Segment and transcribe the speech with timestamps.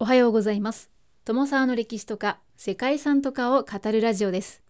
[0.00, 0.92] おはようございます。
[1.24, 4.62] 友沢の歴史とか世界遺産とかを語るラジオです。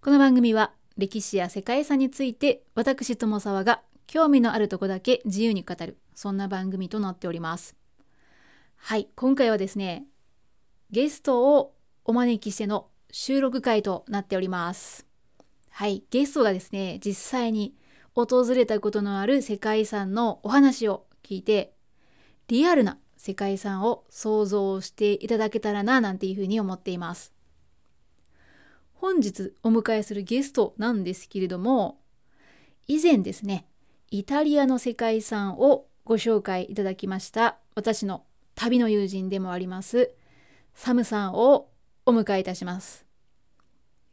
[0.00, 7.74] この番組は歴史や世界遺産について私友沢が興味のあるとこだけ自由に語るそんな番組となっております。
[8.76, 10.06] はい今回はですね
[10.92, 11.74] ゲストを
[12.04, 15.08] お招きしての収録会となっております。
[15.70, 17.74] はいゲストがですね実際に
[18.14, 21.72] 訪れたことのある世界遺産のお話を聞いて
[22.46, 27.32] リアルな世界遺産を想像していただけたらななんていうふうに思っています。
[28.94, 31.98] 本日お迎えするゲストなんですけれども
[32.86, 33.66] 以前ですね
[34.12, 40.12] イタリアの世界遺産をご紹介いただきました私の旅の友人でもあります
[40.74, 41.68] サムさんを
[42.06, 43.04] お迎えいたします。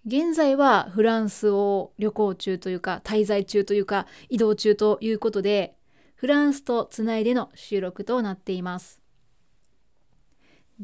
[0.07, 5.75] 現在はフランスを旅行中というか滞在中というか移動中ということで
[6.15, 9.02] フランスとつないでの収録となっています。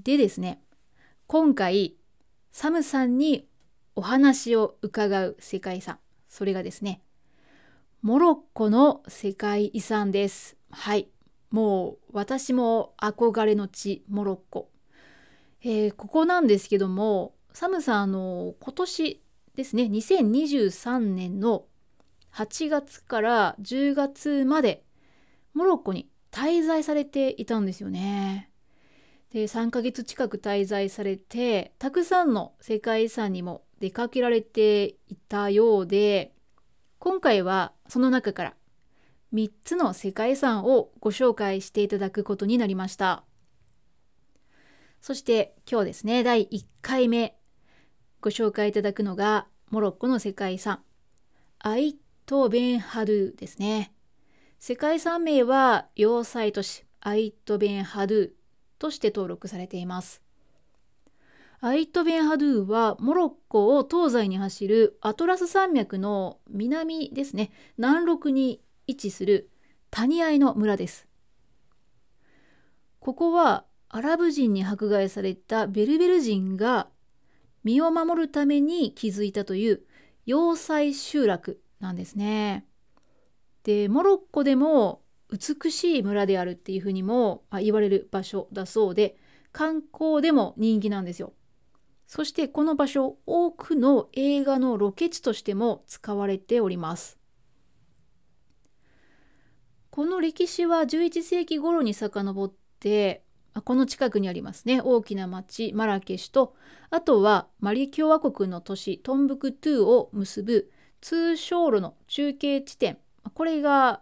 [0.04, 0.62] でですね
[1.28, 1.96] 今回
[2.52, 3.48] サムさんに
[3.96, 6.00] お話を伺う世界遺産。
[6.28, 7.02] それがですね
[8.02, 10.58] モロッコの世界遺産です。
[10.72, 11.10] はい。
[11.52, 14.70] もう私も憧れの地モロッコ、
[15.62, 19.24] えー、ここなんですけどもサムさんあの今年
[19.56, 21.66] ですね2023年の
[22.34, 24.84] 8月から10月まで
[25.54, 28.49] モロッコに滞在されていたんですよね。
[29.32, 36.34] で3ヶ月近く滞在されてたくさんの世界遺産にも出かけられていたようで
[36.98, 38.54] 今回はその中から
[39.34, 43.24] 3つの世界遺産をご紹介していただくことになりました。
[45.02, 47.38] そして今日ですね第1回目
[48.20, 50.82] ご紹介いただくのがモロッコの世界遺産
[51.60, 53.94] アイト・ベンハドゥですね。
[54.60, 58.39] 世界遺産名は要塞都市アイト・ベンハドゥ
[58.80, 60.22] として登録されています。
[61.62, 69.50] アイト・ベンハドゥはモロッコを東西に走るアトラス山脈の南ですね南麓に位置する
[69.92, 71.08] 谷合の村です。
[73.00, 76.88] ここはアラブ人に迫害されたベルベル人が
[77.64, 79.82] 身を守るために築いたという
[80.26, 82.66] 要塞集落なんですね。
[83.64, 85.02] でモロッコでも
[85.32, 89.18] 美しい村であるっていうふうにも言われる場所だそうで
[89.52, 91.34] 観光でも人気なんですよ。
[92.08, 97.20] そしてこの場所多くの映画のロケ地としても使われております。
[99.92, 103.24] この歴史は11世紀頃に遡って
[103.64, 106.56] この近くにありますね大きな町マラケシュと
[106.90, 112.98] あとはマリ共和国の都市トンブクトゥを結ぶ通称路の中継地点
[113.34, 114.02] これが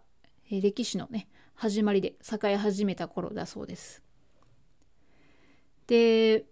[0.49, 4.03] 歴史のね始まりで栄え始めた頃だそうです。
[5.87, 6.45] で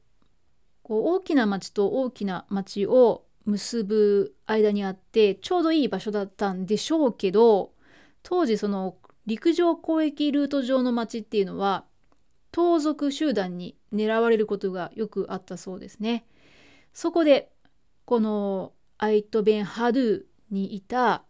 [0.84, 7.74] こう大きな町と大きな町を結ぶ間にあってちょうどいい場所だったんでしょうけど
[8.24, 8.96] 当時その
[9.26, 11.86] 陸上交易ルート上の町っていうのは
[12.52, 16.26] 盗賊集団に狙われることがよくあったそうですね。
[16.94, 17.52] そこで
[18.06, 21.25] このアイト・ベン・ハドゥにいた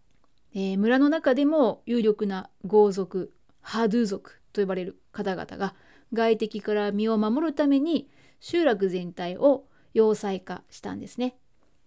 [0.55, 5.75] えー、村の中でも有力な豪族ハドゥ族と呼ばれる方々が
[6.13, 8.07] 外敵から身を守るために
[8.39, 11.35] 集落全体を要塞化したんですね。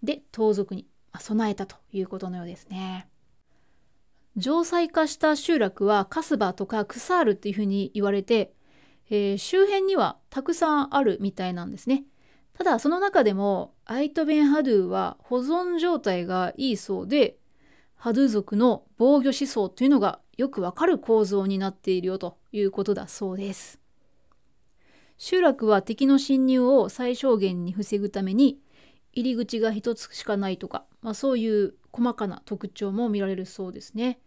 [0.03, 0.87] で盗賊に
[1.19, 3.09] 備えたということのようですね。
[4.39, 8.53] 城塞化した集落はカスバとかクサールっていうふうに言われて、
[9.09, 12.05] えー、周辺にはたくさんあるみたいなんですね。
[12.53, 17.39] ただその中でもアイトベンハドゥは保存状態がいいそうで
[17.99, 23.81] ハドゥ族の防御思想というのがよくわかる構造になっているよということだそうです。
[25.19, 28.61] 集落は敵の侵入を最小限に防ぐために
[29.13, 34.21] 入り口が一つしかないとか、まあ、そういう細かな特徴も見られるそうですね。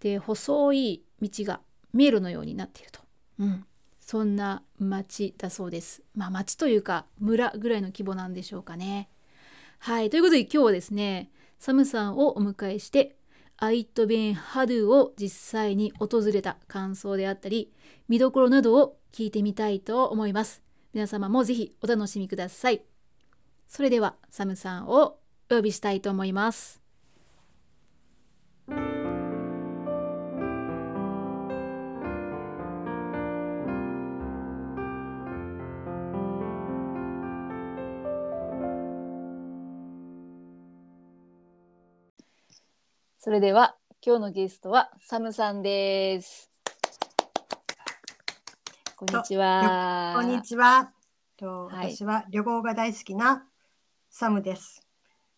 [0.00, 1.60] で細い道が
[1.94, 3.00] 迷路のようになっていると、
[3.38, 3.64] うん、
[3.98, 6.02] そんな町だそうです。
[6.14, 9.08] まあ町というか村ぐらいの規模なんでしょうかね。
[9.78, 13.15] はいということで今日はですねサムさんをお迎えして
[13.58, 17.72] アイット・ベン・ハドゥを実際に訪れた感想であったり
[18.08, 20.62] 見どころなどを聞いてみたいと思います。
[20.92, 22.82] 皆様もぜひお楽しみください。
[23.68, 25.18] それではサムさんを
[25.50, 26.85] お呼びしたいと思います。
[43.26, 43.74] それでは
[44.06, 46.48] 今日のゲストはサムさんです。
[48.94, 50.12] こんにちは。
[50.14, 50.92] こんにちは。
[51.36, 53.44] とはい私は旅行が大好きな
[54.10, 54.86] サムです。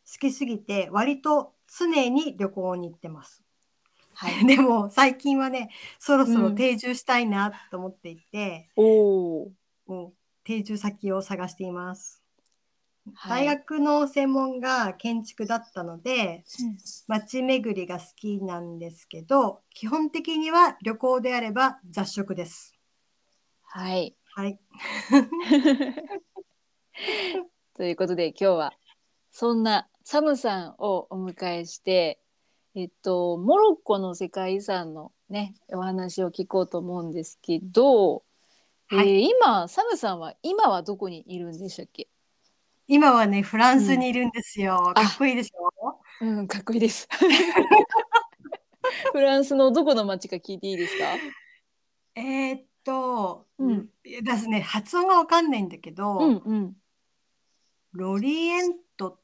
[0.06, 3.42] 好きすぎて割と常に旅行に行ってます。
[4.12, 4.34] はい。
[4.44, 9.52] でも最近はね、そろそろうん定住したいなと思っていて、おお。
[9.86, 10.12] もう
[10.44, 12.22] 定住先を探しています。
[13.14, 16.44] はい大学の専門が建築だったので、
[17.06, 22.74] 街巡りが好きなんですけど、基本的には旅行であれば雑食です。
[23.62, 24.14] はい。
[24.34, 24.58] はい。
[27.74, 28.72] ということで今日は
[29.30, 32.20] そんなサムさんをお迎えして、
[32.74, 38.24] えっと、モロッコの世界遺産のねお話を聞こうと思うんですけど、
[38.88, 42.08] はえー今サムさんは今はどこにいるんでしたっけ？
[42.90, 44.90] 今はね、フランスにいるんですよ。
[44.90, 44.94] あ。
[44.94, 46.00] かっこいいでしょ？
[46.22, 47.06] うんかっこいいです。
[49.12, 51.04] フランスのどこの町か聞いていいですか？
[52.14, 53.90] えーっと、うん。
[54.02, 56.76] ですね、発音がわかんないんだけど、うんうん。
[57.92, 59.18] ロリエントっ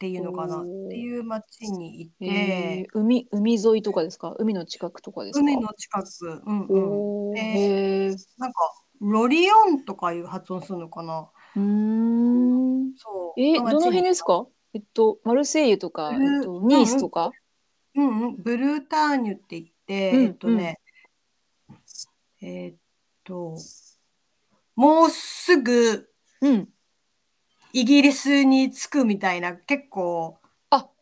[0.00, 0.60] ていうのかな？
[0.60, 4.34] っていう町にいて、えー、海海沿いとかですか？
[4.40, 5.42] 海の近くとかですか？
[5.42, 7.30] 海の近く、うんうん。
[7.30, 8.58] おーでなんか、
[9.00, 11.30] ロリオンとかいう発音するのかな？
[11.56, 12.49] うーん
[12.96, 13.40] そう。
[13.40, 14.46] え、どの辺ですか？
[14.74, 17.32] えっと、マルセイユとか、えっと、ニースとか、
[17.94, 20.80] うんうん、ブルーターニュって言って、うんえっとね、
[22.40, 22.74] えっ
[23.24, 23.56] と、
[24.76, 26.08] もうすぐ
[26.40, 26.68] うん。
[27.72, 30.39] イギリスに着くみたいな、結構、あ、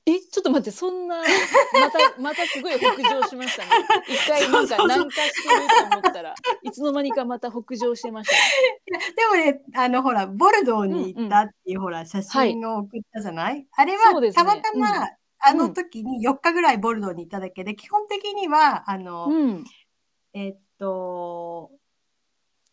[0.08, 1.18] え、ちょっと待って、そんな、
[1.72, 3.70] また、またすごい北上しましたね。
[4.08, 5.60] 一回なんか南下してる
[5.90, 9.14] と思ったら、いつの間にかまた北上してましたね。
[9.14, 15.08] でもね、あの、ほら、ボルドーに行ったっていう、ほら、写真を送ったじゃない、あれは、そうですねたまたま、うん
[15.40, 19.64] あの時に4日ぐらいボルドーに行っただけで、基本的には、あの、うん。
[20.32, 21.70] えっと、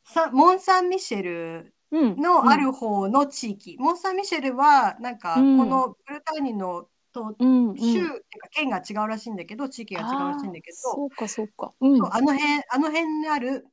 [0.03, 2.17] さモン・サン・ミシェルうん。
[2.17, 7.69] のある方の地域、モン・サン・ミシェルは、なんか、こうんのブルターニュのとうん。
[7.69, 7.77] うん。
[7.77, 11.71] 州っていうか県が違うらしいんだけど、地域が違うらしいんだけど、そうか、そうか。
[11.79, 12.05] うん。
[12.05, 13.65] あの辺、あの辺にある、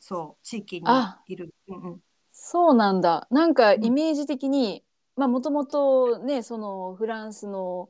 [0.00, 1.54] そう、地域にあいる。
[1.68, 2.00] うんうん
[2.40, 3.26] そうなんだ。
[3.32, 4.84] なんかうんイメージ的に、
[5.16, 7.88] まあもともとね、そのフランスの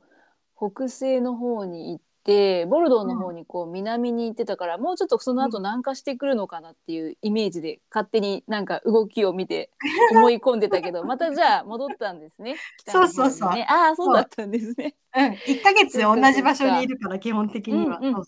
[0.57, 9.71] 北西の方に行って、ボルドーの方にこう南に行ってたから、もうちょっとその後南下してくるのかなっていうイメージで勝手になんか動きを見て
[10.13, 12.53] 思い込んでたけど、 またじゃあ戻ったんですね。
[12.53, 14.95] ねそうそうそうああ、そうだったんですね。
[15.17, 17.99] うん、1ヶ月同じ場所にいるから、基本的には。
[17.99, 18.25] うんうん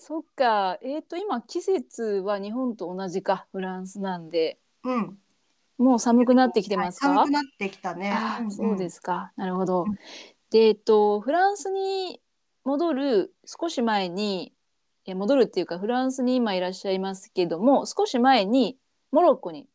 [0.00, 0.78] そっか。
[0.80, 4.60] えっ、と今季節は日本と同じか、フランスなんで。
[4.84, 5.18] うん。
[5.76, 7.08] もう寒くなってきてますか？
[7.08, 8.16] はい寒くなってきたね。
[8.48, 9.32] そうですか。
[9.36, 9.94] なるほどうん。
[10.50, 12.20] で、えっと、フランスに
[12.68, 14.52] 戻る少し前に、
[15.06, 18.76] え戻るっていうか、フランスに今いらっしゃいますけども、少し前に
[19.10, 19.66] モロッコに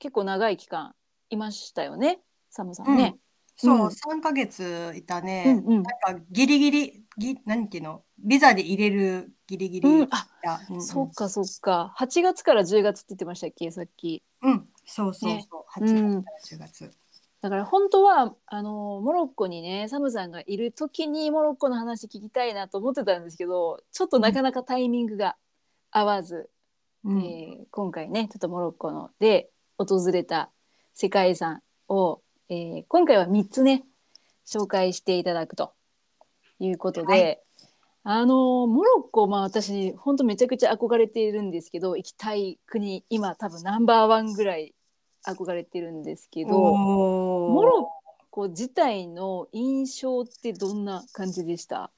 [0.00, 0.96] 結構長い期間
[1.28, 2.18] いましたよね、
[2.50, 3.16] サムさんね。
[3.56, 5.62] そう、うん3ヶ月いたうんね。
[5.64, 5.74] うん。
[5.74, 8.02] なんかギリギリ、ぎ何ていうの？
[8.18, 9.88] ビザで入れるギリギリ。
[9.88, 11.94] うん、あ、やうんうんそっかそっか。
[12.00, 14.24] 8月から10月って言ってましたっけ、さっき。
[14.42, 15.84] うん、そうそうねそう。
[15.84, 16.24] うん8
[16.58, 16.90] 月から10月。
[17.42, 25.36] だから本当はあのモロッコにねサムさんがいる時にモロッコの話聞きたいなと思ってたんですけどちょっとなかなかタイミングが
[25.90, 26.50] 合わず、
[27.04, 27.22] うん。
[27.22, 30.50] えー今回ねちょっとモロッコので訪れた
[30.94, 33.84] 世界遺産を、えー今回は3つね
[34.46, 35.72] 紹介していただくと
[36.58, 37.40] いうことで、はい。
[38.02, 44.74] あのモロッコまあ私本当めちゃくちゃ憧れているんですけど行きたい国今多分ナンバーワンぐらい
[45.26, 46.50] 憧れてるんですけど。
[46.50, 47.86] モロッ
[48.30, 51.90] コ自体の印象ってどんな感じでした？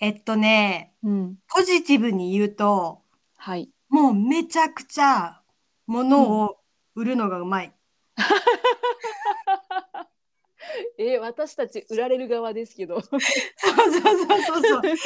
[0.00, 1.38] えっとね、うん。
[1.48, 3.02] ポジティブに言うと、
[3.36, 3.68] はい。
[3.88, 5.40] もうめちゃくちゃ
[5.86, 6.56] 物を
[6.94, 7.72] 売るのがうまい。
[10.98, 12.98] えー私たち売られる側ですけど。
[13.00, 14.82] そうそうそうそうそう。
[14.82, 14.96] なん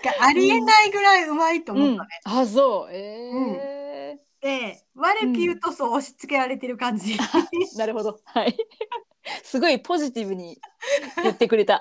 [0.00, 2.08] かありえないぐらいうまいとうん思ったね。。
[2.24, 2.92] あ、そう。
[2.92, 3.30] え
[4.42, 7.14] で、悪く言うとそう押し付けられてる感じ。
[7.14, 7.18] ー
[7.78, 8.20] なるほど。
[8.24, 8.56] はい。
[9.44, 10.58] すごいポジティブに
[11.22, 11.80] 言ってくれた。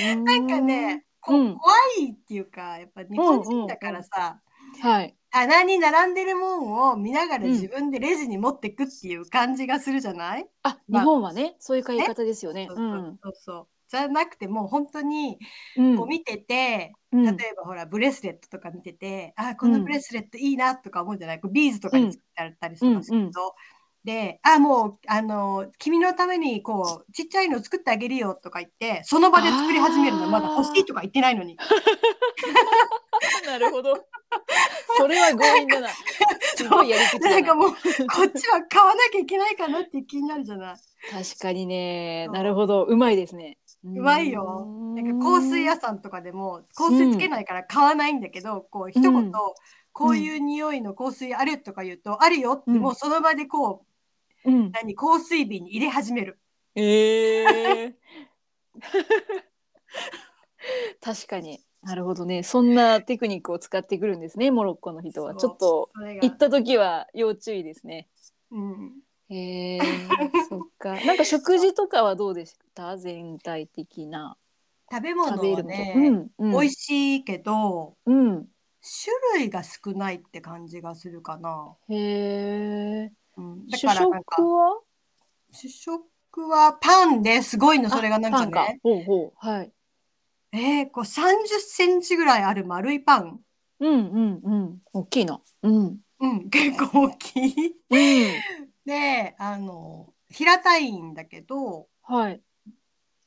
[0.00, 4.40] な なんかね、こうん怖いっていうか、やっぱ日本人だからさ、
[4.80, 5.14] はい。
[5.30, 12.66] 棚に並んでるもんを見ながらうん自分でレジに持ってくっていう感じがするじゃない、あ、まあ日本はね、そういう買い方ですよね。
[12.68, 15.38] そうそうそうそうじゃなくてもう本当に
[15.76, 15.96] うん。
[15.96, 23.54] こう見てて、うん例えばほらブレスレットとか見てて、あこのブレスレットいいなとか思うじゃない、こうビーズとかに作ってあったりとかすると、
[24.04, 30.26] で、あ、もう、あの、君のために、こう、ちっちゃいの作ってあげるよとか言って、その場で作り始めるの。
[30.28, 31.58] まだ欲しいとか言ってないのに。
[33.46, 34.06] なるほど。
[34.96, 35.88] それは強引だな。
[36.56, 37.34] すごいやり口だな。
[37.36, 40.76] なんかもう、こっちは買わなきゃいけないかなって気になるじゃない。
[41.10, 42.28] 確かにね。
[42.28, 42.84] なるほど。
[42.84, 43.58] うまいですね。
[43.84, 44.66] ううまいよ。
[44.94, 49.32] なんか香水屋さんとかでも香水つけないから買わないんだけど、こう一言、うん
[49.92, 53.84] こういう匂いの香水あるとか言うと、あるよって、うんもうその場でこ
[54.44, 54.72] ううん。
[54.72, 56.38] 何香水瓶に入れ始める。
[56.76, 57.94] ええ
[61.00, 61.60] 確かに。
[61.82, 62.42] なるほどね。
[62.42, 64.50] そんなテクニックを使ってくるんですね。
[64.50, 65.34] モロッコの人は。
[65.34, 68.08] ちょっと行った時は要注意ですね。
[68.50, 68.92] うん、
[69.30, 69.80] へえ
[70.48, 70.94] そっか。
[71.06, 72.98] なんか食事とかはどうでした？
[72.98, 74.36] 全体的な
[74.90, 75.94] 食べ物はね。
[75.96, 76.52] うんうん。
[76.52, 78.48] 美味しいけどうん。
[78.82, 81.76] 種類が少ないって感じがするかな。
[81.88, 83.12] へえ。
[83.36, 84.80] うん、だ主からなんか食は？
[85.52, 88.80] 主食はパンですごいのそれがなんかあパンかね。
[88.82, 89.32] ほうほう。
[89.36, 89.72] はい。
[90.52, 93.40] えー、こう30センチぐらいある丸いパン。
[93.80, 94.78] うんうんうん。
[94.92, 95.40] 大きいな。
[95.62, 95.98] うん。
[96.20, 97.76] うん、結構大きい。
[97.90, 97.96] うん。
[98.84, 102.42] で、あの、平たいんだけど、はい。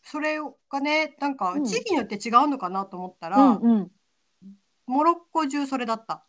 [0.03, 0.38] それ
[0.70, 3.92] がね、なんかうん地域によって違うのかなと思ったら、うんうん。
[4.86, 6.25] モロッコ中それだった。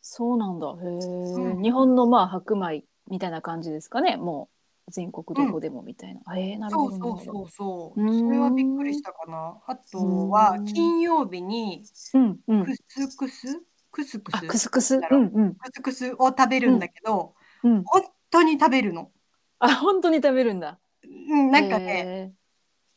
[0.00, 0.66] そうなんだ。
[0.68, 4.16] へえ、うん日本のまあ白米みたいな感じですかね。
[4.16, 4.56] もう
[4.90, 6.36] 全国どこでもみたいな。
[6.36, 6.96] へえなるそほど。
[6.96, 8.00] うそうそうそう。
[8.02, 9.58] うーんそれはびっくりしたかな。
[9.66, 11.82] あとはうん金曜日に
[12.14, 12.64] うんうん。
[12.64, 13.62] クスクス？
[13.90, 14.68] クスクあスクス？
[14.68, 14.96] クス。
[14.96, 17.82] うんうんクスクスを食べるんだけど、うん。
[17.84, 19.10] 本当に食べるの。
[19.58, 20.78] あ本当に食べるんだ。
[21.02, 21.06] う
[21.36, 22.32] ん、なんかね、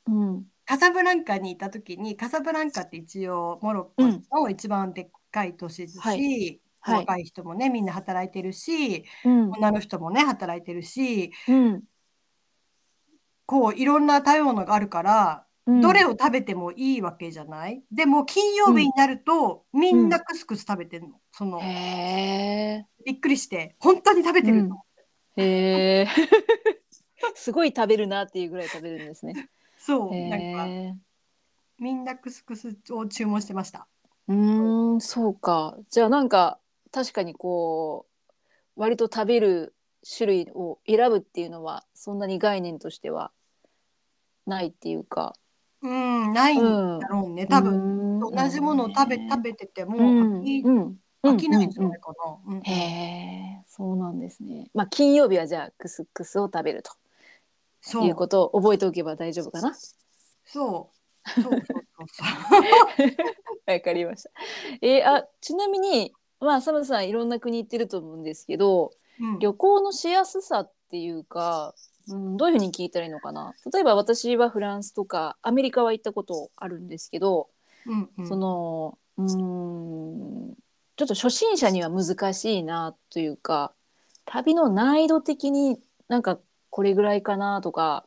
[0.07, 0.13] へー。
[0.13, 11.83] うんカサブランカにいた時にカサブランカって一応モロッコの一番でっかい都市ですし、はいはい若い人もねみんな働いてるしうん女の人もね働いてるしうん。
[13.45, 17.81] こういろんな食べ物があるから、うんどれを食べてもいいわけじゃない？
[17.89, 21.61] でも金曜日になると、みんなクスクス食べてるのその。
[23.05, 24.83] びっくりして本当に食べてるの、
[25.37, 26.07] へえ。
[27.35, 29.49] すごい食べるなっていうぐらい食べるんですね。
[29.77, 30.93] そうへなんかえ。
[31.79, 33.87] みんなクスクスを注文してました
[34.27, 35.77] うーん、そうか。
[35.89, 36.59] じゃあなんか
[36.93, 38.33] 確かにこう
[38.75, 39.75] 割と食べる
[40.07, 43.31] 種類を選ぶっていうのはそんなに概念としては
[44.45, 45.33] ないっていうか。
[45.81, 52.55] うんないんだろうね、多分分同じものを食べ食べててもうん飽きうん飽きないんじゃうんないかな。
[52.55, 54.69] うんへえ、そうなんですね。
[54.73, 56.91] まあ金曜日はじゃあクスクスを食べると
[57.81, 59.73] そういうことを覚えておけば大丈夫かな。
[60.45, 61.63] そうそうそうそう
[62.07, 63.07] そう。
[63.71, 64.31] わかりました。
[64.81, 71.75] えーあちなみにまあサムさんいろんな国行ってると思うんですけど、うん旅行のしやすさっていうか、
[72.07, 73.53] うん、どういうふうに聞いたらいいのかな？
[73.71, 77.47] 例えば私はフランスとかアメリカは行ったことあるんですけど、
[77.85, 80.53] うんうんそのうーん
[80.95, 83.71] ちょっと初心者には難しいなというか
[84.25, 86.39] 旅の難易度的になんか
[86.71, 88.05] これぐらいかなとか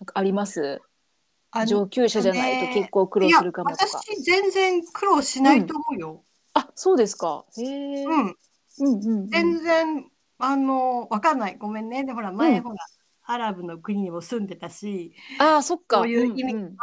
[0.00, 0.80] なんかあります？
[1.66, 3.84] 上級者じゃないと結構苦労するかもとか。
[3.84, 6.22] いや私全然苦労しないと思うよ。
[6.54, 7.44] あそうですか。
[7.56, 8.34] へえ、うん、うん
[8.78, 9.28] うんうん。
[9.28, 11.56] 全然あのわかんない。
[11.58, 12.04] ごめんね。
[12.04, 12.62] でほら前、うん。
[12.62, 12.76] ほら
[13.26, 15.98] アラブの国にも住んでたしあそっか。
[15.98, 16.76] そういう意味うん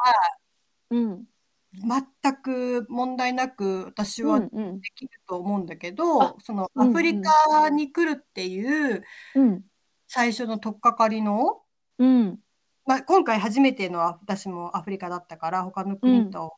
[0.90, 1.10] うん。
[1.12, 1.25] うん。
[1.74, 4.82] 全く問題なく私はでうんうん。
[4.96, 6.92] きると思うんだけど、あそのうんうん。
[6.92, 9.04] アフリカに来るっていう
[9.36, 9.63] うん。
[10.08, 11.62] 最初の取っかかりの、
[11.98, 12.40] うん。
[12.86, 16.51] まあ、今回初めての私もアフリカだったから他の国とは、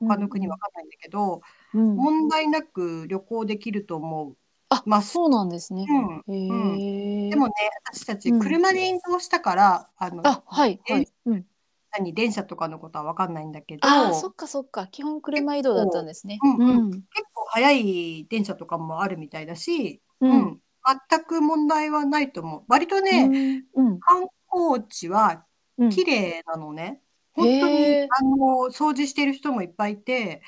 [0.00, 1.42] 他の国わかんないんだけど、
[1.74, 4.36] うん問題なく旅行できると思う。
[4.70, 5.86] あますそうなんですね。
[6.26, 7.30] うんへえ。
[7.30, 7.52] でもね、
[7.86, 11.08] 私たちうん車で移動したから、あのあはいはい。
[11.26, 11.44] うん、
[11.92, 16.38] 何電車とかのことは分かんないんだけど、そっかそっか基本車移動だったんですね。
[16.40, 20.60] 構うんうん構早い電車とかもあるみたいだし、ううんん
[21.08, 22.62] 全く問題はないと思う。
[22.68, 25.44] 割とね、うん観光地は
[25.78, 27.00] うん綺麗なのね。
[27.34, 28.36] 本当にあの
[28.70, 30.40] 掃除してる人もいっぱいいて、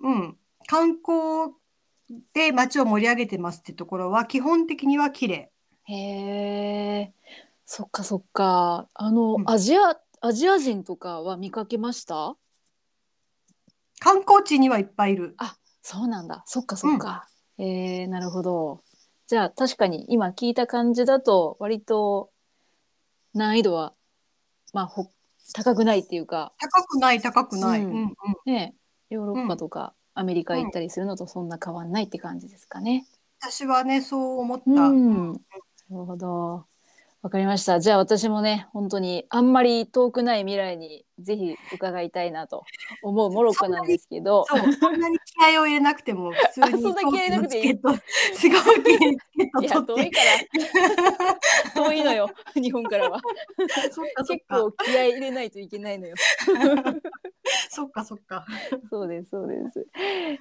[0.00, 1.54] うんうん、観光
[2.34, 5.50] で街を盛り上げてますってところは基本的には綺麗。
[5.84, 7.12] へえ。
[7.66, 12.36] そっかそっかあの、うんアジアアジア人とかは見かけました？
[14.00, 15.36] 観光地にはいっぱいいる。
[15.82, 16.42] そうなんだ。
[16.46, 17.28] そっかそっか。
[17.58, 18.82] えー、なるほど。
[19.26, 22.30] じゃあ確かに今聞いた感じだと割と
[23.32, 23.94] 難易度は
[24.72, 25.10] まあほ
[25.54, 27.82] 高くないっていうか高くない高くない。
[27.82, 28.14] ううんんうん
[28.46, 28.74] ね
[29.10, 33.04] ヨーロッパとかアメリカ行ったりするのとそんな変わんないって感じですかね。
[33.40, 34.64] 私はね、そう思った。
[34.70, 35.32] うん。
[35.32, 36.66] なるほど。
[37.22, 37.80] わかりました。
[37.80, 42.64] じゃあ私もね、本当にあんまり遠くない未来にぜひ伺いたいなと
[43.02, 44.46] 思うモロッコなんですけど。
[44.48, 49.26] そう、そんなに気合を入れなくても、普通に あそんな気合入れなくていい飛行機のチケット、飛行機にチ
[49.60, 49.82] ケいや。
[49.82, 50.20] 遠いか
[51.74, 51.84] ら。
[51.84, 52.30] 遠いのよ。
[52.54, 53.20] 日本からは。
[54.26, 54.60] 結か。
[54.62, 56.14] 構気合い入れないといけないのよ。
[57.68, 58.46] そっかそっか。
[58.88, 59.86] そうです、そうです。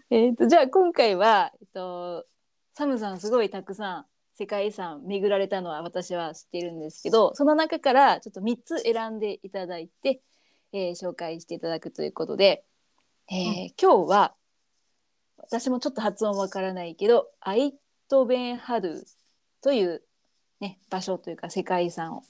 [0.10, 2.26] えっ、と、じゃあ今回は、えっと、
[2.74, 4.06] サムさんすごいたくさん
[4.40, 10.22] 世界遺産巡られたのは私は知っているんですけど、その中からちょっと3つ選んでいただいて、
[10.72, 12.64] えー紹介していただくということで、
[13.30, 14.34] えー今日は
[15.40, 17.74] 私もちょっと発音わからないけど、アイ
[18.08, 19.04] トベンハドゥ
[19.62, 20.04] という、
[20.62, 22.24] ね、場所というか世界遺産を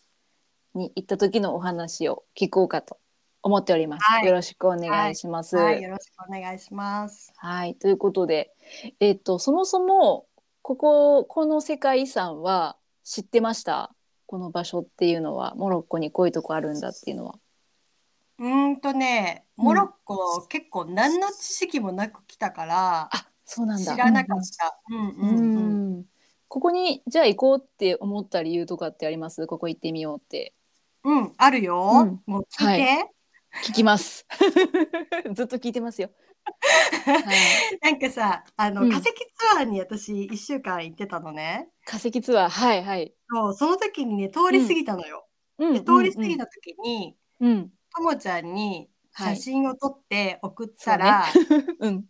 [0.73, 2.97] に行った時のお話を聞こうかと
[3.43, 4.03] 思っております。
[4.03, 5.55] はいよろしくお願いします。
[5.55, 7.33] はい、よろしくお願いします。
[7.37, 8.51] はい、ということで、
[8.99, 10.25] えっと、そもそも、
[10.69, 13.91] ここ、この世界遺産は知ってました？
[14.27, 17.39] この場所っていうのは、モロッコにこういうとこあるんだっていうのは。
[18.37, 23.93] うーんとね、モロッコ、結構何の知識もなく来たから、あ、そうなんだ。
[23.93, 24.79] 知らなかった。
[24.91, 25.95] うんううんんうん。
[25.95, 26.05] うん
[26.47, 29.47] ここに、じゃあ行こうって思った理由とかってあります？
[29.47, 30.53] ここ行ってみようって。
[31.03, 31.93] うん、あるよ。
[31.99, 33.09] うんもう聞いて。
[33.65, 34.27] 聞きます。
[35.33, 36.11] ずっと聞いてますよ。
[37.05, 39.13] はい、 なんかさ、あの、うん化石ツ
[39.57, 41.69] アーに私1週間行ってたのね。
[41.85, 43.13] 化石ツアー、はいはい。
[43.29, 45.25] そう、その時にね、通り過ぎたのよ。
[45.57, 47.71] うんで、通り過ぎた時に、うん。
[48.01, 51.25] もちゃんにはい写真を撮って送ったら、
[51.79, 52.05] うん。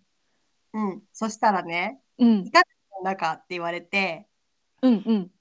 [0.74, 2.52] うん、そしたらね、うん。
[3.04, 4.28] 中って言われて、
[4.82, 5.04] うん。
[5.06, 5.32] うん。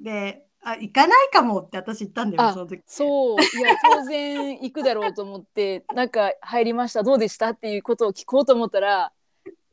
[0.00, 2.82] で、あ、行かないかもって私言ったんだよ、あその時。
[2.86, 9.12] そういや当然行くだろうと思って なんか入りましたどうでしたっていうことを聞こうと思ったら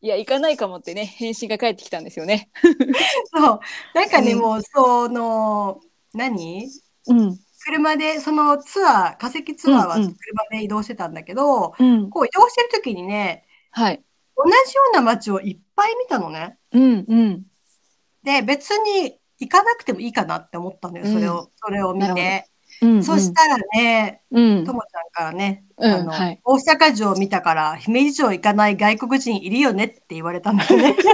[0.01, 2.49] いや行かないかもってね返信が返ってきたんですよね。
[3.33, 3.59] そう。
[3.93, 5.81] なんかね、うんもう、その、
[6.13, 6.69] 何？
[7.07, 14.03] うん車で、そのツアー、化石ツアーはうんうん車で移動してたんだけど、うんこう移動してる時にね、はい
[14.37, 16.59] 同じような街をいっぱい見たのね。
[16.71, 17.43] うんうん
[18.23, 22.49] で、別に行かなくてもいいかなって思ったのよ、それを、それを見なるほどて。
[22.81, 30.95] うんそしたらね、うんともちゃんからね、うんあの、はい大阪城見たから、姫路城行かない外国人いるよねって言われたんだよね。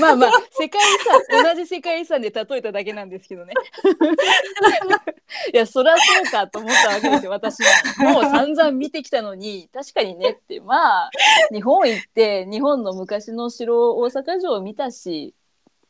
[0.00, 3.54] まあまあ世界遺産同じ世界遺産で例えただけなんですけどね。
[5.52, 8.12] いやそりゃそうかと思ったわけですよ私は。
[8.12, 11.10] もう散々見てきたのに確かにねってまあ
[11.52, 15.34] 日本行って日本の昔の城大阪城を見たし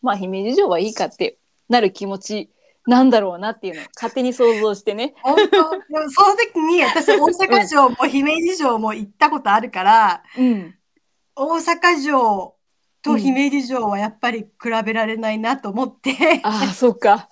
[0.05, 1.39] まあ姫路城はいいかって
[1.69, 2.51] なる気持ち
[2.87, 5.15] なんだろうなっていうのを勝手に想像してね。
[5.23, 5.71] 本当
[6.11, 10.75] その時に私大阪城も姫路城も行ったことあるから、うん、
[11.35, 12.55] 大阪城
[13.03, 14.49] と姫路城はやっぱり比
[14.85, 17.29] べられないなと思って、ああそうか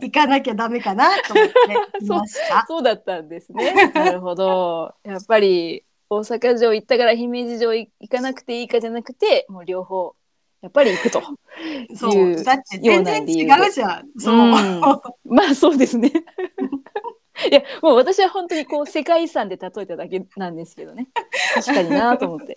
[0.00, 2.64] 行かなきゃダメかなと思っていました。
[2.68, 3.90] そうだったんですね。
[3.94, 4.94] なるほど。
[5.04, 10.14] やっぱり大阪城行ったから姫路城行かなくていいかじゃなくて、もう両方
[10.62, 11.22] やっぱり行くと。
[11.96, 12.44] そいうう。
[12.44, 14.08] だって全然違うじゃん。
[14.18, 14.34] そう。
[14.34, 14.52] うん
[15.24, 16.12] まあそうですね。
[17.50, 21.08] いやもう私は本当にこう世界遺産で例えただけなんですけどね。
[21.54, 22.54] 確かになと思って。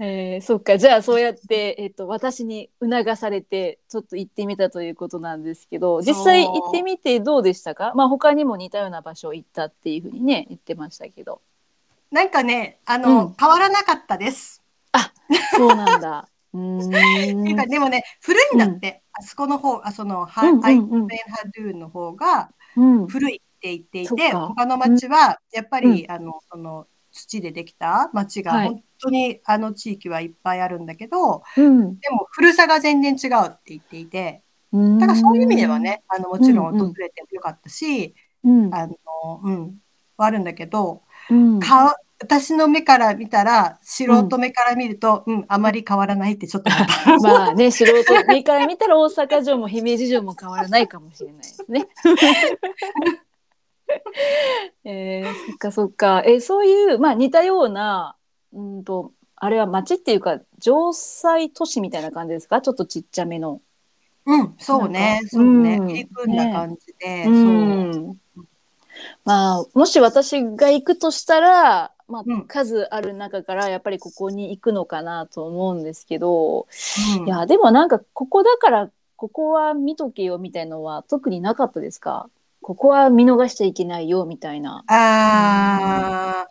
[0.00, 7.92] えー、そっかじゃあそうやって、えっと私に促されてちょっと行ってみたということなんですけど実際行ってみてどうでしたか？
[7.96, 11.40] まあ他にも似たような場所行ったっていうふうにね言ってましたけど
[12.12, 14.57] なんかね、あの、うん変わらなかったです。
[15.56, 16.28] そうなんだ。
[16.54, 16.80] うーん。
[16.80, 16.90] っ
[17.44, 20.64] ていうか、でもね、古いんだって、あそこの方、あその、ハうんうんうん。
[20.64, 21.06] アイベンハ
[21.56, 23.06] ドゥの方がうん。
[23.06, 24.46] 古いって言っていて、そっか。
[24.48, 28.68] 他の町はやっぱり、うあの、その、土でできた町がはい。
[28.68, 31.98] 本当にあの地域はいっぱいあるんだけど、うん。
[31.98, 34.98] でも古さが全然違うって言っていて、うん。
[34.98, 38.74] だからそういう意味ではね、あのもちろんうんうん訪れてもよかったし、うん。
[38.74, 38.96] あの、
[39.42, 39.80] うん、
[40.16, 41.60] はあるんだけど、うん。
[41.60, 47.16] か私の目から見たら、素人目から見ると、うん、あまり変わらないってちょっと思った。
[47.22, 47.94] まあね、素人
[48.26, 51.86] 目から見たら大阪城も姫路城も変わらないかもしれないですね。
[54.84, 56.22] えー、そっかそっか。
[56.26, 58.16] えーそういう、まあ、似たような、
[58.52, 62.60] うんと、あれは町っていうか、城塞都市みたいな感じですか？
[62.60, 63.60] ちょっとちっちゃめの。
[64.26, 67.34] うん、そうねそうね、うん入り組んだ感じで、うそう。
[67.34, 68.20] ん。
[69.24, 76.66] まあ、もし私が行くとしたら、まあうん、数ある中からやっぱりここに行くのかなと思うんですけど、
[77.18, 82.30] うんいやでもなんかここだからここは見とけよみたいのは特になかったですか？
[82.62, 84.84] ここは見逃しちゃいけないよみたいな。
[84.88, 86.46] あ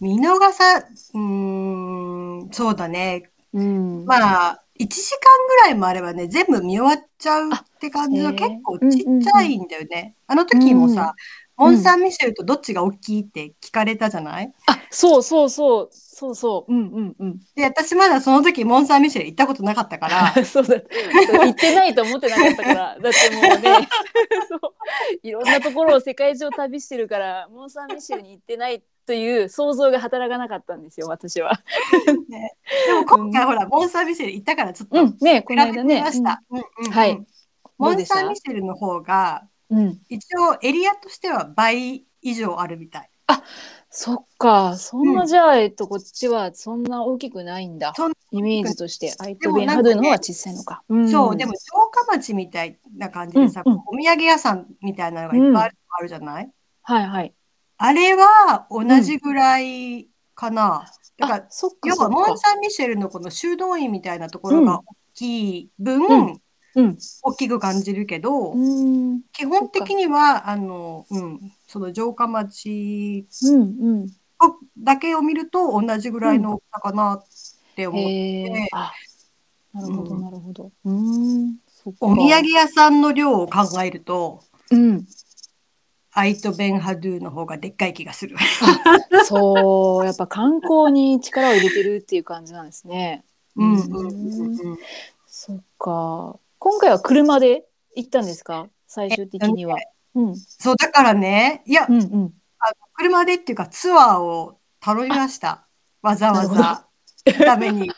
[0.00, 3.30] 見逃さ、うーん、そうだね。
[3.52, 4.04] うん。
[4.06, 8.90] まあ、1時間ぐらいもあればね、全部見終わっちゃうって感じのあへー結構ちっ
[9.22, 10.14] ちゃいんだよね。
[10.26, 11.14] あの時もさ、
[11.60, 14.50] モン・サン・ミシェルとどっちが大きいって聞かれたじゃない？
[14.66, 16.72] あ、そうそうそう、そうそう。
[16.72, 17.40] うんうんうん。
[17.54, 20.80] で、私まだその時モン・サン・ミシェル行ったことなかったから、 そうだ。
[21.38, 22.74] 言ってないと思ってなかったから。
[22.98, 23.88] だってもうね、
[24.48, 24.60] そう。
[25.22, 31.60] いろんなところを世界中を旅してるから、モン・サン・ミシェルに行ってないという想像が働かなかったんですよ、私は。
[32.06, 32.12] で
[32.94, 36.02] も今回ほら、モン・サン・ミシェル行ったからちょっとうん、ね、この間ね。
[36.90, 37.20] はい
[37.78, 40.00] モン・サン・ミシェルの方が、うん。
[40.08, 43.10] 一応エリアとしては倍以上あるみたい。
[43.92, 47.92] そっか、そんうなんじゃあ、えっと、こっちはそんな大きくないんだ。
[47.96, 50.82] そんイメージとして、アイト・でもベン・ハドゥの方が小さいのか。
[50.92, 56.50] んそう、でも城下町みたいな感じでさ、うんうんお土産屋さんみたいなのがいっぱいある,、あるじゃない？
[56.82, 57.34] はいはい。
[57.78, 60.84] あれは同じぐらいかな。
[61.18, 61.48] だから
[61.84, 62.38] 要はモン・。
[62.38, 66.40] サン・ミシェルのこの修道院みたいなところが大きい分、
[66.74, 66.98] うんうん。
[67.22, 69.22] 大きく感じるけど、うん。
[69.32, 73.26] 基本的にはあの、うん、その城下町。
[74.78, 77.24] だけを見ると同じぐらいの大きさかなっ
[77.76, 78.02] て思う。
[78.02, 78.68] へえ。
[78.72, 78.92] あ、
[79.74, 80.72] なるほどうんなるほど。
[80.84, 81.56] うん。
[82.00, 85.06] お土産屋さんの量を考えると、うん。
[86.12, 88.36] アイト・ベン・ハドゥの方がでっかい気がする。
[89.24, 93.24] そう、やっぱ観光に力を入れてるっていう感じなんですね。
[93.56, 94.78] うんうんうんうん
[95.26, 96.38] そっか。
[96.60, 97.64] 今回は車で
[97.96, 98.68] 行ったんですか？
[98.86, 99.78] 最終的には。
[100.14, 100.36] うん。
[100.36, 102.34] そう、だからね、いや、うんうん。
[102.92, 105.66] 車でっていうかツアーを頼みました。
[106.02, 106.86] わざわざ。
[107.24, 107.90] ために。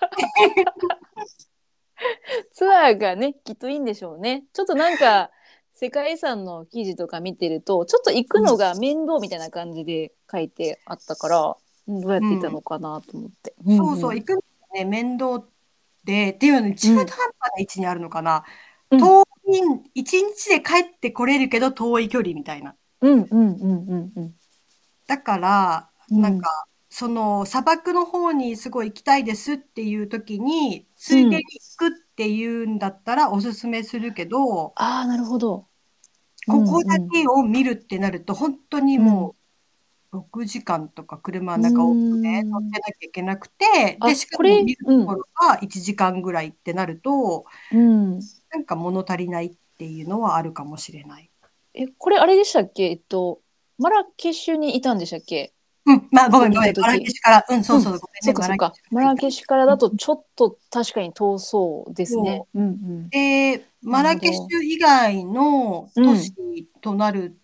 [2.55, 4.44] ツアーがね、きっといいんでしょうね。
[4.53, 5.33] ちょっとなんか、
[5.75, 11.57] 世界遺産の記事とか見てると、ちょっと行くのが面倒みたいな感じで書いてあったから、
[11.88, 13.57] うんどうやって行ったのかなと思って。
[13.66, 14.44] そうそう、行くのが
[14.75, 15.44] ね、面倒
[16.05, 18.45] で、っていうのに中途半端な位置にあるのかな。
[18.91, 22.77] うん遠い、一日で帰ってこれるけど遠い距離みたいな。
[23.01, 24.35] うんうんうんうんうん。
[25.07, 35.69] だから、うんなんか、その砂漠の方にすごい行きたいですっていう時に、ついでに行くっていうんだったらおすすめするけど、ああ、なるほど。
[36.47, 39.41] ここだけを見るってなると、本当にもう
[40.12, 42.51] 6時間とか車の中をね、うん。
[42.51, 48.20] 乗ってなきゃいけなくて、あで、しかこれも見るところが1時間ぐらいってなると、うん。
[48.51, 51.31] なんか物足りないっていうのはあるかもしれない。
[51.75, 52.90] え、これあれでしたっけ？
[52.90, 53.40] えっと、
[53.79, 55.55] マラケシュにいたんでしたっけ？
[55.87, 58.72] うん、まあごめんごめん、マラケシュから、うん、そうそう、ごめんね、そっかそっか。
[58.90, 62.44] マラケシュからだとちょっと確かに遠そうですね。
[62.55, 63.09] うんうん。
[63.09, 66.35] で、マラケシュ以外の都市
[66.83, 67.37] となる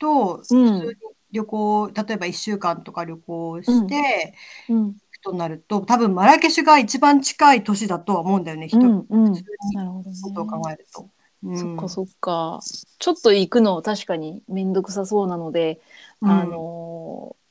[0.00, 0.80] と、うん。
[0.80, 0.94] 普通に
[1.34, 4.34] 旅行、例えば1週間とか旅行して、
[4.68, 10.16] うん行くとなると、多分マラケシュが一番近い都市だとは思うんだよね、人、うんうん普通になるほどね。
[10.22, 11.02] ことを考えると。
[11.02, 12.60] うんそっかそっか。
[12.98, 15.80] ちょっと行くの確かにめんどくさそうなので、
[16.22, 17.44] うんあのー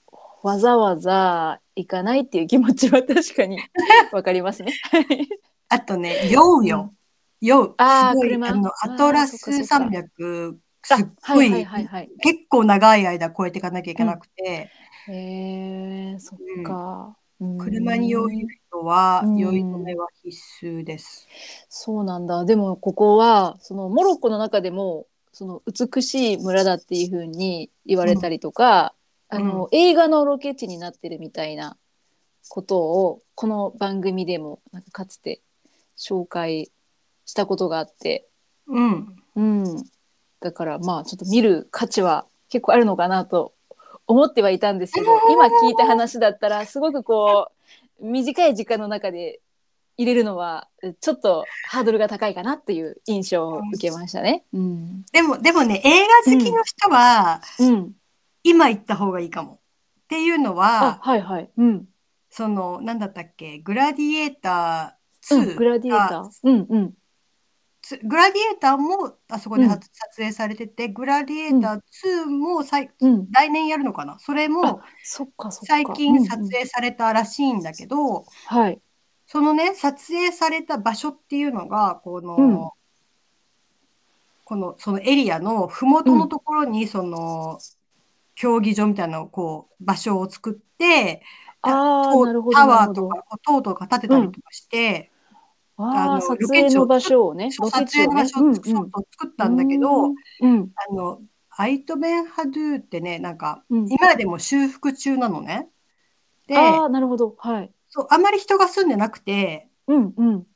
[0.43, 3.59] わざわざ行かないっていう気持ちは 確かに
[4.11, 4.73] わかりますね。
[5.69, 6.91] あとね、酔うよ。
[7.39, 7.75] 酔う。
[7.77, 12.09] あーすごい、車あの、あーアトラスそっかそっか山脈、すあっごはいはいはいはい。
[12.21, 14.69] 結構長い間越えていかなきゃいけなくて、
[15.07, 17.17] へえそっか。
[17.17, 17.23] うん
[17.57, 21.27] 車に酔い人はうん酔い止めは必須です。
[21.67, 22.45] そうなんだ。
[22.45, 28.93] でもここはそのモロッコの中でもその美しい村だっていう風に言われたりとか、
[29.29, 31.75] あの、映画のロケ地になってるみたいな
[32.49, 35.41] ことをこの番組でもなんかかつて
[35.97, 36.71] 紹介
[37.25, 38.27] したことがあって、
[38.67, 39.15] うん。
[39.35, 39.83] うん、
[40.43, 43.53] だからまあちょっと見る価値は結構あるのかなと
[44.05, 47.49] 思ってはいたんですけど今聞いた話だったらすごくこ
[48.01, 49.39] う短い時間の中で
[49.97, 50.67] 入れるのは
[50.99, 54.43] ちょっとハードルが高いかなっていう印象を受けましたね。
[54.51, 57.91] うん、でも、でもね、映画好きの人は、うん、
[58.43, 59.53] 今行った方がいいかも。
[59.53, 59.57] っ
[60.07, 61.85] ていうのあは、はいはい、うん、
[62.31, 66.93] その、なんだったっけ、グラディエーター2うん、グラディエーター、うんうん、
[67.83, 69.69] つグラディエーターもあそこでうん。
[69.69, 71.81] は撮影されてて、グラディエーター
[72.25, 74.17] 2もさいうん、来年やるのかな？
[74.19, 75.65] それもそっかそっか。
[75.67, 76.49] 最近撮うんうん。
[76.49, 78.79] 影されたらしいんだけど、はい、
[79.27, 82.69] そのね、撮影された場所っていうのが、この、うん。
[84.45, 87.59] この、そのエリアのふもとのところに、その、
[88.35, 91.23] 競技場みたいなのをこう、場所を作って、
[91.61, 93.07] ああなるほどタワなるほど。
[93.07, 95.12] ーとか、塔とか建てたりとかして、
[95.87, 101.19] ああのあ撮影の場所をね、撮影の場所を作ったんだけど、うんうんあの、
[101.55, 105.69] アイトベンハドゥってね、なんか、うん今でも修復中なのね。
[106.47, 107.35] で、ああ、なるほど。
[107.37, 107.71] はい。
[107.89, 110.47] そう、あんまり人が住んでなくて、うんうん。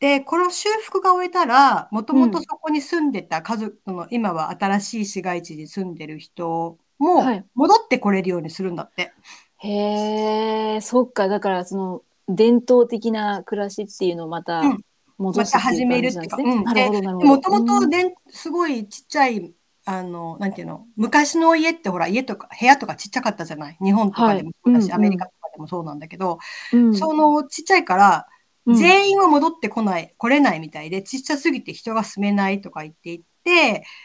[0.00, 9.12] で、この修復が終えたら、もともとうんそこに住んでた家族の、今は新しい市街地に住んでる人もはい戻ってこれるようにするんだって。
[9.58, 11.28] へえ、そっか。
[11.28, 14.78] だから、その伝統的な暮らしっていうのをまたうん。
[15.16, 16.26] 戻すっていう感じなんですね。
[16.26, 17.06] また始めるっていうか。
[17.12, 17.28] うん。
[17.28, 17.86] もともと
[18.30, 23.76] すごいちっちゃい、あの、なんていうの、昔の家ってほら、家とか部屋とかちっちゃかったじゃない？
[23.80, 26.40] 日本とかでもそうだし、はいアメリカとかでもそうなんだけど、
[26.72, 26.96] うん。
[26.96, 28.26] そのちっちゃいから、
[28.66, 28.74] うん。
[28.74, 33.24] 全員は戻ってこない、来れないみたいで、ちっちゃすぎて人が住めないとか言っていて、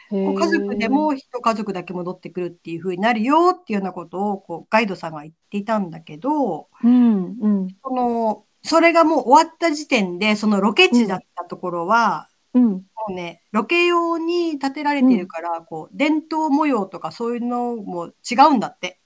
[0.10, 18.99] こう家族でも一家族だけ戻ってくるっていう風になるよっていうようなことをこうガイドさんが言っていたんだけど、うんうんその、それがもう終わった時点で、そのロケ地だったところは、うんもうね、ロケ用に建てられてるから、こう、伝統模様とかそういうのも違うんだって。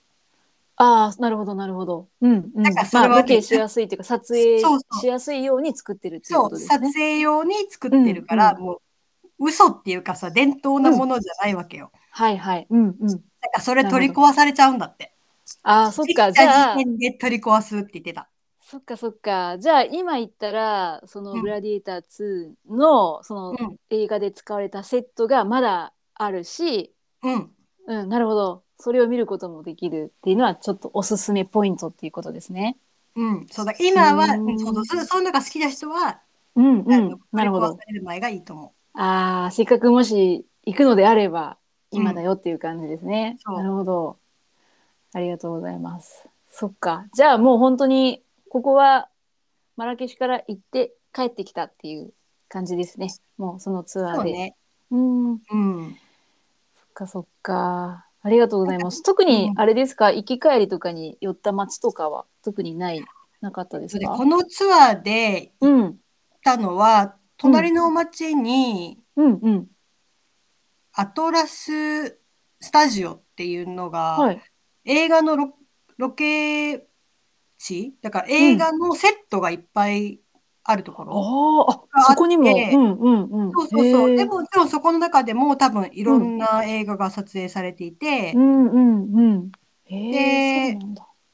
[0.75, 2.07] ああなるほどなるほど。
[2.21, 2.63] うんうん。
[2.63, 6.87] なんかそれはねまあロケしやすいっていうか撮影そうそうしやすいように作ってるっていうそう、ことですね。
[6.87, 8.81] 撮影用に作ってるから、うんもう、
[9.39, 11.91] 嘘っていうかさ、伝統なものじゃないわけよ。
[12.11, 12.67] はいはい。
[12.69, 13.07] うんうん。
[13.07, 13.19] なん
[13.53, 15.13] かそれ取り壊されちゃうんだって。
[15.63, 18.29] ああそっかじゃあ時点で取り壊すって言ってた。
[18.59, 26.93] そっかそっかじゃあ今言ったらそのうんグラディエーター2のそのうん映画で使われたセットがまだあるし、
[27.23, 27.51] うん。
[27.85, 32.77] うん、なるほどそれを見ることもできるっていうのはちょっとおすすめポイントっていうことですね。
[33.15, 33.47] うん。
[33.49, 33.73] そうだ。
[33.79, 36.21] 今は、うんそうそうそういうのが好きな人は、
[36.55, 41.57] うんうん、なるほど前がいいと思ああせっかくもし行くのであれば
[41.91, 43.37] 今だよっていう感じですね。
[43.39, 44.17] そうなるほど。
[45.13, 46.27] ありがとうございます。
[46.49, 47.05] そっか。
[47.13, 49.09] じゃあもう本当にここは
[49.77, 52.13] マラケシュから行って帰ってきたっていう
[52.49, 53.07] 感じですね。
[53.37, 54.03] もうそのツう。
[54.05, 54.15] アーで。
[54.15, 54.55] そうね。
[54.91, 55.37] うん。
[55.37, 55.97] そっうん。
[56.93, 58.05] かそっか。
[58.21, 59.03] ありがとうございます。
[59.03, 63.03] 特にうんあれですか、行き帰りとかに寄った街とかは特にない、
[63.41, 64.11] なかったですか？
[64.11, 65.81] このツアーでうん。
[65.81, 65.95] 行っ
[66.43, 69.67] たのは、隣の町に、うんうん。
[70.93, 72.19] アトラス
[72.59, 74.41] スタジオっていうのが、はい。
[74.85, 75.53] 映画のロ
[75.97, 76.87] ロケ
[77.57, 77.95] 地？
[78.01, 80.19] だから映画のセットがいっぱい
[80.63, 81.77] あるところ。
[81.93, 82.43] ああ、そこにも。
[82.45, 83.51] うんうんうん。
[83.51, 84.15] そうそうそう。
[84.15, 89.51] でも、もちろんそこの中でも多分いろんな映画が撮影されていてう、んうんうん。
[89.85, 90.77] へで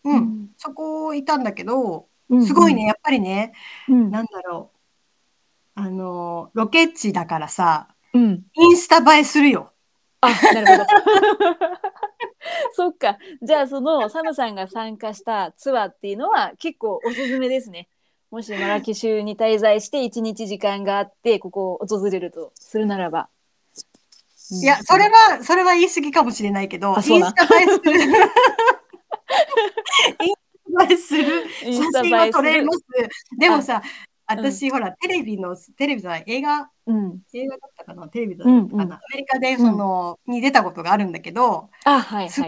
[0.04, 2.84] うなんそこいたんだけど、うんすごいね、。
[2.86, 3.54] やっぱりね、
[3.88, 4.12] うん。
[4.12, 4.79] なんだろう。
[5.80, 8.44] あの、ロケ地だからさ、うん。
[8.54, 9.72] インスタ映えするよ。
[10.22, 10.86] あ、なるほど。
[12.74, 13.18] そっか。
[13.42, 17.88] じゃあそのサムさんが参加したツアーっていうのは結構おすすめですね。
[18.32, 23.30] もしマラケシュに滞在して一日時間があってここを訪れるとするならば。
[24.52, 28.02] いや、それは、それは言い過ぎかもしれないけど、 インスタ映えする。
[30.22, 30.42] インス
[30.76, 31.44] タ映えする。
[31.66, 32.74] 写真は撮れま。
[32.74, 32.80] す。
[33.38, 33.84] でもさ、
[34.30, 37.20] 私、ほら、テレビの、テレビじゃない、映画、うん。
[37.34, 42.30] 映画だったかな、テレビだったかな、うんうんアメリカで、その、に出たことがあるんだけど、あ、はい。
[42.30, 42.46] セッ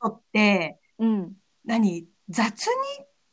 [0.00, 1.32] トって、うん。
[1.64, 2.74] 何、雑に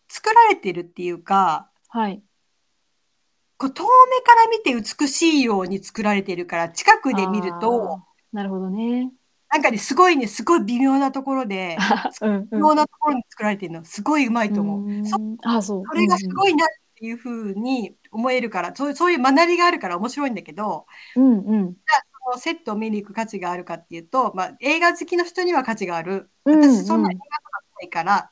[0.08, 2.24] 作られてるっていうか、はい。
[3.58, 8.02] こう遠目から見て美しいように作られてるから、近くで見ると。
[8.32, 9.12] なるほどね。
[9.50, 11.78] なんかね、すごいね、すごい微妙なところで、
[12.22, 14.82] うん微妙なところに作られてるの、すごいうまいと思う。
[14.84, 15.84] うんそあ、そう。
[15.88, 16.68] それがすごいなっ
[16.99, 21.77] ていうふうに思えるから、そうそういう学びがあるから面白いんだけど、うんうん。
[22.25, 26.29] そのセットを見に行く価値があるかっていうと、まあ、映画好きの人には価値がある。
[26.43, 28.31] 私、そんな映画とかないから、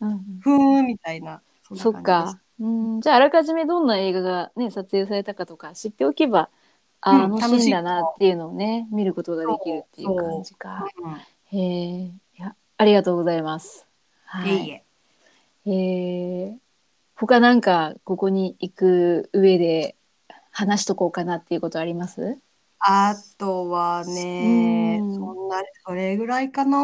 [0.00, 1.42] うんうんふーんみたいな。
[1.74, 2.38] そっか。
[2.58, 6.48] うん、じゃああらかじめどんな映画がね撮影されたかとか知っておけば、
[7.00, 10.86] あうんあのシーンだなっていうのをね見ることができるっていう感じか。
[11.02, 13.86] うんへえ、いやありがとうございます。
[14.24, 14.84] はいえいえ。
[15.66, 16.65] えー
[17.16, 19.96] 他なんかここに行く上で
[20.50, 22.38] 話しとこうかなっていうことあります？
[22.78, 26.78] あとはね、うんそんな、それぐらいかな。
[26.78, 26.82] う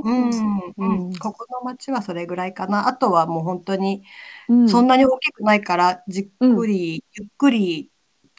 [0.00, 2.88] ん、うん、うんここの町はそれぐらいかな。
[2.88, 4.02] あとはもう本当に、
[4.48, 7.90] うんそんなに大きくないから、じっくり、ゆっくり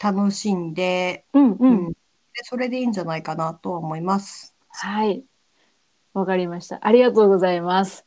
[0.02, 1.96] 楽しんで、うんうん、うんで、
[2.44, 4.56] それでいいんじゃないかなとは思います。
[4.70, 5.24] はい。
[6.14, 6.80] わかりました。
[6.86, 8.06] ありがとうございます。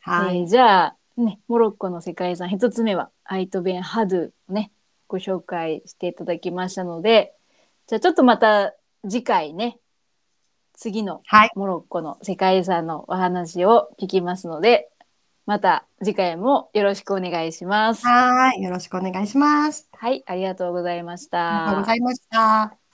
[0.00, 0.38] はい。
[0.40, 4.70] えーじゃあ、ね、モロッコの世界遺産一つ目はアイトベンハドゥをね
[5.08, 7.34] ご紹介していただきましたので
[7.88, 9.78] じゃあちょっとまた次回ね
[10.74, 11.50] 次のはい。
[11.56, 14.90] モロッコの世界遺産のお話を聞きますので
[15.44, 18.06] また次回もよろしくお願いします。
[18.06, 18.62] はい。
[18.62, 19.88] よろしくお願いします。
[19.92, 21.68] はい、ありがとうございました。
[21.68, 22.87] ありがとうございました。